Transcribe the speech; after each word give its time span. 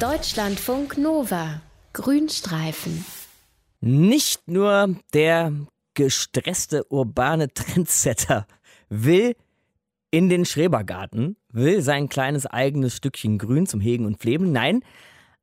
Deutschlandfunk 0.00 0.96
Nova. 0.96 1.60
Grünstreifen. 1.92 3.04
Nicht 3.82 4.48
nur 4.48 4.96
der 5.12 5.52
gestresste 5.92 6.90
urbane 6.90 7.52
Trendsetter 7.52 8.46
will 8.88 9.36
in 10.10 10.30
den 10.30 10.46
Schrebergarten, 10.46 11.36
will 11.50 11.82
sein 11.82 12.08
kleines 12.08 12.46
eigenes 12.46 12.96
Stückchen 12.96 13.36
Grün 13.36 13.66
zum 13.66 13.82
Hegen 13.82 14.06
und 14.06 14.16
Pfleben. 14.16 14.52
Nein, 14.52 14.82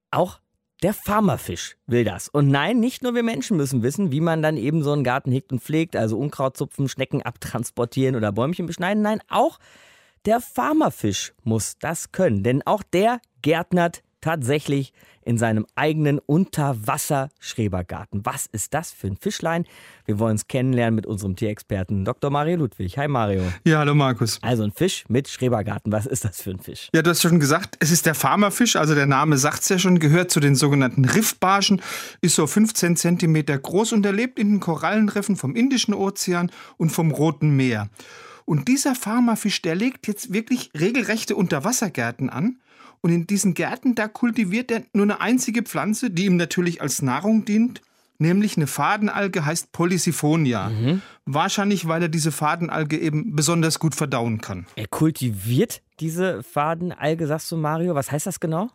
auch 0.09 0.39
der 0.81 0.95
Farmerfisch 0.95 1.77
will 1.85 2.03
das. 2.03 2.27
Und 2.27 2.47
nein, 2.47 2.79
nicht 2.79 3.03
nur 3.03 3.13
wir 3.13 3.21
Menschen 3.21 3.57
müssen 3.57 3.83
wissen, 3.83 4.11
wie 4.11 4.21
man 4.21 4.41
dann 4.41 4.57
eben 4.57 4.81
so 4.81 4.91
einen 4.91 5.03
Garten 5.03 5.31
hegt 5.31 5.51
und 5.51 5.61
pflegt, 5.61 5.95
also 5.95 6.17
Unkraut 6.17 6.57
zupfen, 6.57 6.89
Schnecken 6.89 7.21
abtransportieren 7.21 8.15
oder 8.15 8.31
Bäumchen 8.31 8.65
beschneiden. 8.65 9.03
Nein, 9.03 9.21
auch 9.29 9.59
der 10.25 10.41
Farmerfisch 10.41 11.33
muss 11.43 11.77
das 11.77 12.11
können, 12.11 12.41
denn 12.41 12.65
auch 12.65 12.81
der 12.81 13.21
gärtnert 13.43 14.01
tatsächlich 14.21 14.93
in 15.27 15.37
seinem 15.37 15.65
eigenen 15.75 16.19
Unterwasser-Schrebergarten. 16.19 18.25
Was 18.25 18.47
ist 18.47 18.73
das 18.73 18.91
für 18.91 19.07
ein 19.07 19.17
Fischlein? 19.17 19.65
Wir 20.05 20.19
wollen 20.19 20.37
es 20.37 20.47
kennenlernen 20.47 20.95
mit 20.95 21.05
unserem 21.05 21.35
Tierexperten 21.35 22.05
Dr. 22.05 22.29
Mario 22.29 22.57
Ludwig. 22.57 22.97
Hi 22.97 23.09
Mario. 23.09 23.43
Ja, 23.65 23.79
hallo 23.79 23.93
Markus. 23.93 24.39
Also 24.41 24.63
ein 24.63 24.71
Fisch 24.71 25.03
mit 25.09 25.27
Schrebergarten. 25.27 25.91
Was 25.91 26.05
ist 26.05 26.23
das 26.23 26.41
für 26.41 26.51
ein 26.51 26.59
Fisch? 26.59 26.89
Ja, 26.93 27.01
du 27.01 27.09
hast 27.09 27.21
schon 27.21 27.39
gesagt, 27.39 27.75
es 27.79 27.91
ist 27.91 28.05
der 28.05 28.15
Farmerfisch, 28.15 28.77
also 28.77 28.95
der 28.95 29.05
Name 29.05 29.37
sagt 29.37 29.63
es 29.63 29.69
ja 29.69 29.77
schon, 29.77 29.99
gehört 29.99 30.31
zu 30.31 30.39
den 30.39 30.55
sogenannten 30.55 31.03
Riffbarschen, 31.03 31.81
ist 32.21 32.35
so 32.35 32.47
15 32.47 32.95
cm 32.95 33.61
groß 33.61 33.91
und 33.91 34.05
er 34.05 34.13
lebt 34.13 34.39
in 34.39 34.51
den 34.51 34.59
Korallenriffen 34.61 35.35
vom 35.35 35.55
Indischen 35.55 35.93
Ozean 35.93 36.51
und 36.77 36.91
vom 36.91 37.11
Roten 37.11 37.55
Meer. 37.55 37.89
Und 38.45 38.69
dieser 38.69 38.95
Farmerfisch, 38.95 39.61
der 39.61 39.75
legt 39.75 40.07
jetzt 40.07 40.31
wirklich 40.31 40.71
regelrechte 40.73 41.35
Unterwassergärten 41.35 42.29
an 42.29 42.59
und 43.01 43.11
in 43.11 43.27
diesen 43.27 43.53
Gärten, 43.53 43.95
da 43.95 44.07
kultiviert 44.07 44.71
er 44.71 44.83
nur 44.93 45.03
eine 45.03 45.21
einzige 45.21 45.63
Pflanze, 45.63 46.09
die 46.09 46.25
ihm 46.25 46.35
natürlich 46.35 46.81
als 46.81 47.01
Nahrung 47.01 47.45
dient, 47.45 47.81
nämlich 48.19 48.57
eine 48.57 48.67
Fadenalge 48.67 49.45
heißt 49.45 49.71
Polysiphonia. 49.71 50.69
Mhm. 50.69 51.01
Wahrscheinlich, 51.25 51.87
weil 51.87 52.01
er 52.03 52.09
diese 52.09 52.31
Fadenalge 52.31 52.97
eben 52.97 53.35
besonders 53.35 53.79
gut 53.79 53.95
verdauen 53.95 54.41
kann. 54.41 54.65
Er 54.75 54.87
kultiviert 54.87 55.81
diese 55.99 56.43
Fadenalge, 56.43 57.27
sagst 57.27 57.51
du 57.51 57.57
Mario? 57.57 57.95
Was 57.95 58.11
heißt 58.11 58.25
das 58.25 58.39
genau? 58.39 58.69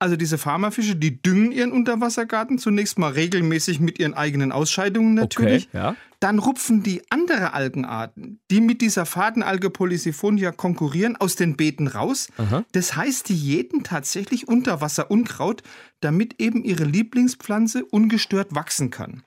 Also 0.00 0.16
diese 0.16 0.38
Farmerfische, 0.38 0.96
die 0.96 1.20
düngen 1.20 1.52
ihren 1.52 1.72
Unterwassergarten 1.72 2.56
zunächst 2.56 2.98
mal 2.98 3.12
regelmäßig 3.12 3.80
mit 3.80 3.98
ihren 3.98 4.14
eigenen 4.14 4.50
Ausscheidungen 4.50 5.12
natürlich. 5.12 5.68
Okay, 5.68 5.76
ja. 5.76 5.96
Dann 6.20 6.38
rupfen 6.38 6.82
die 6.82 7.02
andere 7.10 7.52
Algenarten, 7.52 8.40
die 8.50 8.62
mit 8.62 8.80
dieser 8.80 9.04
Fadenalge 9.04 9.68
Polysiphonia 9.68 10.52
konkurrieren, 10.52 11.16
aus 11.16 11.36
den 11.36 11.54
Beeten 11.54 11.86
raus. 11.86 12.28
Aha. 12.38 12.64
Das 12.72 12.96
heißt, 12.96 13.28
die 13.28 13.36
jäten 13.36 13.84
tatsächlich 13.84 14.48
Unterwasserunkraut, 14.48 15.62
damit 16.00 16.40
eben 16.40 16.64
ihre 16.64 16.84
Lieblingspflanze 16.84 17.84
ungestört 17.84 18.54
wachsen 18.54 18.90
kann. 18.90 19.22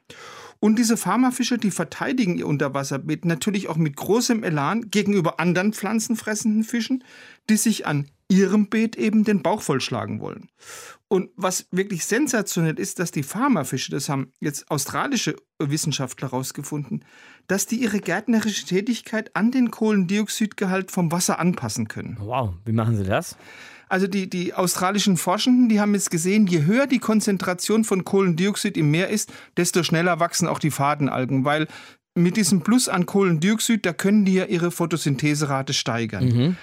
Und 0.60 0.80
diese 0.80 0.98
Farmerfische, 0.98 1.58
die 1.58 1.72
verteidigen 1.72 2.38
ihr 2.38 2.48
Unterwasserbeet 2.48 3.26
natürlich 3.26 3.68
auch 3.68 3.76
mit 3.76 3.96
großem 3.96 4.44
Elan 4.44 4.90
gegenüber 4.90 5.40
anderen 5.40 5.74
pflanzenfressenden 5.74 6.64
Fischen, 6.64 7.04
die 7.50 7.58
sich 7.58 7.86
an 7.86 8.08
ihrem 8.30 8.70
Beet 8.70 8.96
eben 8.96 9.24
den 9.24 9.42
Bauch 9.42 9.62
vollschlagen 9.62 10.20
wollen. 10.20 10.50
Und 11.08 11.30
was 11.36 11.68
wirklich 11.72 12.06
sensationell 12.06 12.80
ist, 12.80 12.98
dass 12.98 13.12
die 13.12 13.22
Farmerfische, 13.22 13.92
das 13.92 14.10
haben 14.10 14.32
jetzt 14.40 14.72
australische 14.72 15.36
Wissenschaftler 15.60 16.32
herausgefunden, 16.32 17.06
dass 17.48 17.68
die 17.68 17.76
ihre 17.76 18.00
gärtnerische 18.00 18.66
Tätigkeit 18.66 19.36
an 19.36 19.52
den 19.52 19.70
Kohlendioxidgehalt 19.70 20.90
vom 20.90 21.12
Wasser 21.12 21.40
anpassen 21.40 21.88
können. 21.88 22.18
Wow, 22.20 22.56
wie 22.66 22.72
machen 22.72 22.98
sie 22.98 23.04
das? 23.04 23.38
Also 23.90 24.08
die, 24.08 24.28
die 24.28 24.56
australischen 24.56 25.18
Forschenden, 25.18 25.70
die 25.70 25.80
haben 25.80 25.94
jetzt 25.94 26.10
gesehen, 26.10 26.48
je 26.48 26.64
höher 26.64 26.88
die 26.88 26.98
Konzentration 26.98 27.84
von 27.84 28.04
Kohlendioxid 28.04 28.76
im 28.76 28.90
Meer 28.90 29.10
ist, 29.10 29.32
desto 29.56 29.84
schneller 29.84 30.20
wachsen 30.20 30.48
auch 30.48 30.58
die 30.58 30.72
Fadenalgen, 30.72 31.46
weil 31.46 31.68
mit 32.16 32.38
diesem 32.38 32.62
Plus 32.62 32.90
an 32.90 33.06
Kohlendioxid, 33.06 33.86
da 33.86 33.94
können 33.94 34.26
die 34.26 34.34
ja 34.34 34.46
ihre 34.46 34.72
Photosyntheserate 34.72 35.74
steigern. 35.74 36.26
Mhm. 36.26 36.58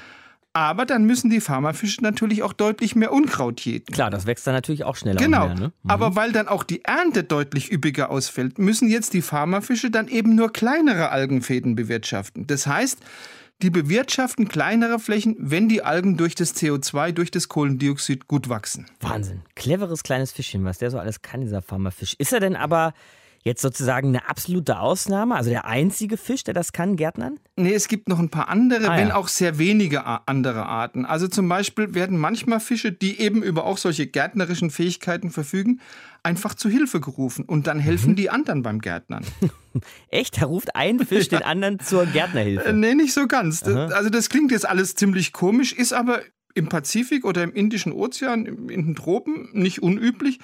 Aber 0.53 0.85
dann 0.85 1.05
müssen 1.05 1.31
die 1.31 1.41
Farmerfische 1.41 2.03
natürlich 2.03 2.43
auch 2.43 2.53
deutlich 2.53 2.97
mehr 2.97 3.13
Unkraut 3.13 3.61
jäten. 3.61 3.93
Klar, 3.93 4.11
das 4.11 4.27
wächst 4.27 4.47
dann 4.47 4.55
natürlich 4.55 4.83
auch 4.83 4.97
schneller. 4.97 5.21
Genau. 5.21 5.47
Mehr, 5.47 5.55
ne? 5.55 5.73
mhm. 5.83 5.91
Aber 5.91 6.17
weil 6.17 6.33
dann 6.33 6.49
auch 6.49 6.65
die 6.65 6.85
Ernte 6.85 7.23
deutlich 7.23 7.71
üppiger 7.71 8.11
ausfällt, 8.11 8.59
müssen 8.59 8.89
jetzt 8.89 9.15
die 9.15 9.23
Farmerfische 9.23 9.91
dann 9.91 10.09
eben 10.09 10.35
nur 10.35 10.53
kleinere 10.53 11.11
Algenfäden 11.11 11.77
bewirtschaften. 11.77 12.49
Das 12.49 12.67
heißt, 12.67 12.99
die 13.63 13.71
bewirtschaften 13.71 14.49
kleinere 14.49 14.99
Flächen, 14.99 15.37
wenn 15.39 15.69
die 15.69 15.83
Algen 15.83 16.17
durch 16.17 16.35
das 16.35 16.57
CO2, 16.57 17.13
durch 17.13 17.31
das 17.31 17.49
Kohlendioxid 17.49 18.27
gut 18.27 18.49
wachsen. 18.49 18.87
Wahnsinn. 19.01 19.43
Cleveres 19.55 20.03
kleines 20.03 20.33
Fischchen, 20.33 20.65
was 20.65 20.79
der 20.79 20.91
so 20.91 20.99
alles 20.99 21.23
kann, 21.23 21.43
dieser 21.43 21.63
Farmerfisch. 21.63 22.15
Ist 22.19 22.33
er 22.33 22.41
denn 22.41 22.57
aber 22.57 22.95
jetzt 23.43 23.63
sozusagen 23.63 24.09
eine 24.09 24.29
absolute 24.29 24.79
Ausnahme? 24.81 25.35
Also 25.35 25.51
der 25.51 25.65
einzige 25.67 26.17
Fisch, 26.17 26.45
der 26.45 26.55
das 26.55 26.73
kann, 26.73 26.97
Gärtnern? 26.97 27.39
Nee, 27.57 27.73
es 27.75 27.89
gibt 27.89 28.09
noch 28.09 28.19
ein 28.19 28.29
paar 28.31 28.49
andere, 28.49 28.89
Ah, 28.91 28.97
wenn 28.97 29.09
ja. 29.09 29.15
auch 29.15 29.29
sehr 29.29 29.59
wenige 29.59 30.05
andere 30.29 30.67
Arten. 30.67 31.05
Also 31.07 31.29
zum 31.29 31.49
Beispiel 31.49 31.95
werden 31.95 32.19
manchmal 32.19 32.61
Fische, 32.61 32.93
die 32.93 33.19
eben 33.21 33.43
über 33.43 33.65
auch 33.65 33.79
solche 33.79 34.07
gärtnerischen 34.07 34.71
Fähigkeiten 34.71 35.31
verfügen, 35.31 35.81
einfach 36.23 36.55
zu 36.55 36.69
Hilfe 36.69 37.01
gerufen 37.01 37.45
und 37.47 37.67
dann 37.67 37.79
Mhm. 37.79 37.83
helfen 37.83 38.17
die 38.17 38.29
anderen 38.31 38.63
beim 38.63 38.81
Gärtnern. 38.81 39.25
Echt? 40.11 40.41
Da 40.41 40.47
ruft 40.47 40.75
ein 40.77 40.99
Fisch 41.07 41.29
den 41.31 41.43
anderen 41.43 41.81
zur 41.81 42.05
Gärtnerhilfe. 42.07 42.69
Äh, 42.69 42.73
nee, 42.75 42.95
nicht 42.95 43.13
so 43.15 43.27
ganz. 43.27 43.63
Also 43.63 44.11
das 44.11 44.29
klingt 44.29 44.51
jetzt 44.53 44.69
alles 44.69 44.95
ziemlich 44.95 45.33
komisch, 45.33 45.73
ist 45.73 45.93
aber 45.93 46.21
im 46.55 46.69
Pazifik 46.69 47.25
oder 47.25 47.43
im 47.45 47.53
Indischen 47.55 47.93
Ozean, 47.93 48.45
in 48.45 48.69
den 48.87 48.95
Tropen 48.97 49.49
nicht 49.53 49.83
unüblich. 49.83 50.41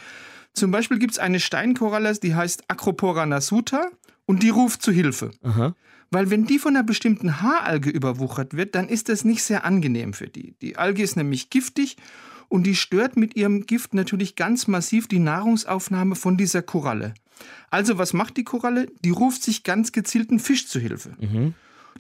Zum 0.56 0.70
Beispiel 0.70 0.98
gibt 0.98 1.12
es 1.12 1.18
eine 1.18 1.38
Steinkoralle, 1.38 2.14
die 2.14 2.34
heißt 2.34 2.64
Acropora 2.68 3.26
nasuta 3.26 3.90
und 4.24 4.42
die 4.42 4.48
ruft 4.48 4.80
zu 4.80 4.90
Hilfe. 4.90 5.30
Aha. 5.42 5.74
Weil 6.10 6.30
wenn 6.30 6.46
die 6.46 6.58
von 6.58 6.74
einer 6.74 6.84
bestimmten 6.84 7.42
Haaralge 7.42 7.90
überwuchert 7.90 8.56
wird, 8.56 8.74
dann 8.74 8.88
ist 8.88 9.10
das 9.10 9.24
nicht 9.24 9.42
sehr 9.42 9.66
angenehm 9.66 10.14
für 10.14 10.28
die. 10.28 10.54
Die 10.62 10.76
Alge 10.78 11.02
ist 11.02 11.16
nämlich 11.16 11.50
giftig 11.50 11.98
und 12.48 12.66
die 12.66 12.74
stört 12.74 13.18
mit 13.18 13.36
ihrem 13.36 13.66
Gift 13.66 13.92
natürlich 13.92 14.34
ganz 14.34 14.66
massiv 14.66 15.08
die 15.08 15.18
Nahrungsaufnahme 15.18 16.14
von 16.14 16.38
dieser 16.38 16.62
Koralle. 16.62 17.12
Also 17.68 17.98
was 17.98 18.14
macht 18.14 18.38
die 18.38 18.44
Koralle? 18.44 18.86
Die 19.04 19.10
ruft 19.10 19.42
sich 19.42 19.62
ganz 19.62 19.92
gezielten 19.92 20.38
Fisch 20.38 20.68
zu 20.68 20.80
Hilfe. 20.80 21.16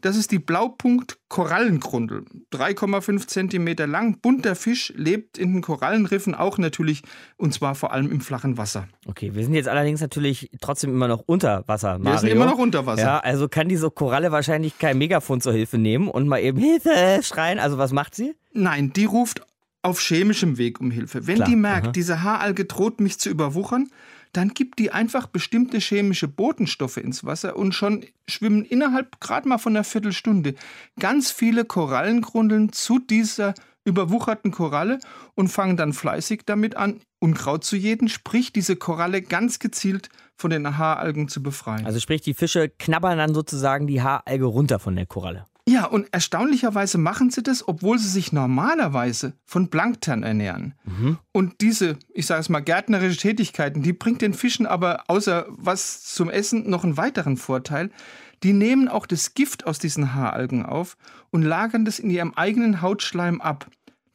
Das 0.00 0.16
ist 0.16 0.30
die 0.30 0.38
Blaupunkt-Korallengrundel. 0.38 2.24
3,5 2.52 3.26
Zentimeter 3.26 3.86
lang, 3.86 4.20
bunter 4.20 4.54
Fisch, 4.54 4.92
lebt 4.96 5.38
in 5.38 5.54
den 5.54 5.62
Korallenriffen 5.62 6.34
auch 6.34 6.58
natürlich 6.58 7.02
und 7.36 7.52
zwar 7.52 7.74
vor 7.74 7.92
allem 7.92 8.10
im 8.10 8.20
flachen 8.20 8.58
Wasser. 8.58 8.88
Okay, 9.06 9.34
wir 9.34 9.44
sind 9.44 9.54
jetzt 9.54 9.68
allerdings 9.68 10.00
natürlich 10.00 10.50
trotzdem 10.60 10.90
immer 10.90 11.08
noch 11.08 11.22
unter 11.26 11.66
Wasser, 11.66 11.98
Mario. 11.98 12.12
Wir 12.12 12.18
sind 12.18 12.30
immer 12.30 12.46
noch 12.46 12.58
unter 12.58 12.86
Wasser. 12.86 13.02
Ja, 13.02 13.18
also 13.18 13.48
kann 13.48 13.68
diese 13.68 13.90
Koralle 13.90 14.32
wahrscheinlich 14.32 14.78
kein 14.78 14.98
Megafon 14.98 15.40
zur 15.40 15.52
Hilfe 15.52 15.78
nehmen 15.78 16.08
und 16.08 16.28
mal 16.28 16.38
eben 16.38 16.58
Hilfe 16.58 17.20
schreien. 17.22 17.58
Also 17.58 17.78
was 17.78 17.92
macht 17.92 18.14
sie? 18.14 18.34
Nein, 18.52 18.92
die 18.92 19.04
ruft 19.04 19.42
auf 19.82 20.00
chemischem 20.00 20.58
Weg 20.58 20.80
um 20.80 20.90
Hilfe. 20.90 21.26
Wenn 21.26 21.36
Klar, 21.36 21.48
die 21.48 21.56
merkt, 21.56 21.86
aha. 21.86 21.92
diese 21.92 22.22
Haaralge 22.22 22.64
droht 22.64 23.00
mich 23.00 23.18
zu 23.18 23.30
überwuchern, 23.30 23.88
dann 24.36 24.50
gibt 24.50 24.78
die 24.78 24.90
einfach 24.90 25.26
bestimmte 25.26 25.78
chemische 25.78 26.28
Botenstoffe 26.28 26.98
ins 26.98 27.24
Wasser 27.24 27.56
und 27.56 27.72
schon 27.72 28.04
schwimmen 28.28 28.64
innerhalb 28.64 29.20
gerade 29.20 29.48
mal 29.48 29.58
von 29.58 29.74
einer 29.74 29.84
Viertelstunde 29.84 30.54
ganz 30.98 31.30
viele 31.30 31.64
Korallengrundeln 31.64 32.72
zu 32.72 32.98
dieser 32.98 33.54
überwucherten 33.84 34.50
Koralle 34.50 34.98
und 35.34 35.48
fangen 35.48 35.76
dann 35.76 35.92
fleißig 35.92 36.42
damit 36.44 36.76
an, 36.76 37.00
Unkraut 37.18 37.64
zu 37.64 37.76
jäten, 37.76 38.08
sprich 38.08 38.52
diese 38.52 38.76
Koralle 38.76 39.22
ganz 39.22 39.58
gezielt 39.58 40.10
von 40.36 40.50
den 40.50 40.76
Haaralgen 40.76 41.28
zu 41.28 41.42
befreien. 41.42 41.86
Also 41.86 41.98
sprich, 41.98 42.20
die 42.20 42.34
Fische 42.34 42.68
knabbern 42.68 43.16
dann 43.16 43.32
sozusagen 43.32 43.86
die 43.86 44.02
Haaralge 44.02 44.44
runter 44.44 44.78
von 44.78 44.96
der 44.96 45.06
Koralle. 45.06 45.46
Ja, 45.76 45.84
und 45.84 46.08
erstaunlicherweise 46.10 46.96
machen 46.96 47.28
sie 47.28 47.42
das, 47.42 47.68
obwohl 47.68 47.98
sie 47.98 48.08
sich 48.08 48.32
normalerweise 48.32 49.34
von 49.44 49.68
Plankton 49.68 50.22
ernähren. 50.22 50.72
Und 51.32 51.60
diese, 51.60 51.98
ich 52.14 52.24
sage 52.24 52.40
es 52.40 52.48
mal, 52.48 52.60
gärtnerische 52.60 53.18
Tätigkeiten, 53.18 53.82
die 53.82 53.92
bringt 53.92 54.22
den 54.22 54.32
Fischen 54.32 54.64
aber 54.64 55.04
außer 55.08 55.44
was 55.50 56.02
zum 56.04 56.30
Essen 56.30 56.70
noch 56.70 56.82
einen 56.82 56.96
weiteren 56.96 57.36
Vorteil. 57.36 57.90
Die 58.42 58.54
nehmen 58.54 58.88
auch 58.88 59.04
das 59.04 59.34
Gift 59.34 59.66
aus 59.66 59.78
diesen 59.78 60.14
Haaralgen 60.14 60.64
auf 60.64 60.96
und 61.28 61.42
lagern 61.42 61.84
das 61.84 61.98
in 61.98 62.08
ihrem 62.08 62.32
eigenen 62.32 62.80
Hautschleim 62.80 63.42
ab. 63.42 63.66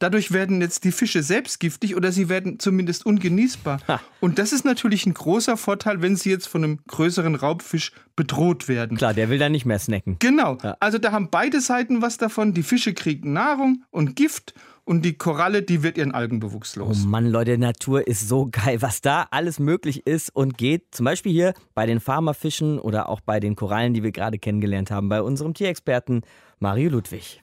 Dadurch 0.02 0.32
werden 0.32 0.60
jetzt 0.60 0.82
die 0.82 0.90
Fische 0.90 1.22
selbst 1.22 1.60
giftig 1.60 1.94
oder 1.94 2.10
sie 2.10 2.28
werden 2.28 2.58
zumindest 2.58 3.06
ungenießbar. 3.06 3.78
Ha. 3.86 4.00
Und 4.18 4.40
das 4.40 4.52
ist 4.52 4.64
natürlich 4.64 5.06
ein 5.06 5.14
großer 5.14 5.56
Vorteil, 5.56 6.02
wenn 6.02 6.16
sie 6.16 6.30
jetzt 6.30 6.48
von 6.48 6.64
einem 6.64 6.80
größeren 6.88 7.36
Raubfisch 7.36 7.92
bedroht 8.16 8.66
werden. 8.66 8.96
Klar, 8.96 9.14
der 9.14 9.30
will 9.30 9.38
dann 9.38 9.52
nicht 9.52 9.64
mehr 9.64 9.78
snacken. 9.78 10.16
Genau. 10.18 10.58
Ja. 10.60 10.76
Also 10.80 10.98
da 10.98 11.12
haben 11.12 11.28
beide 11.30 11.60
Seiten 11.60 12.02
was 12.02 12.18
davon. 12.18 12.52
Die 12.52 12.64
Fische 12.64 12.94
kriegen 12.94 13.32
Nahrung 13.32 13.84
und 13.92 14.16
Gift 14.16 14.54
und 14.84 15.04
die 15.04 15.12
Koralle, 15.12 15.62
die 15.62 15.84
wird 15.84 15.96
ihren 15.96 16.10
Algenbewuchs 16.10 16.76
Oh 16.76 16.80
los. 16.80 17.04
Mann, 17.04 17.28
Leute, 17.28 17.56
Natur 17.56 18.04
ist 18.04 18.28
so 18.28 18.48
geil, 18.50 18.82
was 18.82 19.02
da 19.02 19.28
alles 19.30 19.60
möglich 19.60 20.04
ist 20.04 20.34
und 20.34 20.58
geht. 20.58 20.86
Zum 20.90 21.04
Beispiel 21.04 21.30
hier 21.30 21.54
bei 21.74 21.86
den 21.86 22.00
Farmerfischen 22.00 22.80
oder 22.80 23.08
auch 23.08 23.20
bei 23.20 23.38
den 23.38 23.54
Korallen, 23.54 23.94
die 23.94 24.02
wir 24.02 24.10
gerade 24.10 24.40
kennengelernt 24.40 24.90
haben, 24.90 25.08
bei 25.08 25.22
unserem 25.22 25.54
Tierexperten 25.54 26.22
Mario 26.58 26.90
Ludwig. 26.90 27.42